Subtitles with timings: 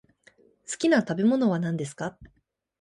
[0.67, 2.17] 好きな食べ物は何ですか？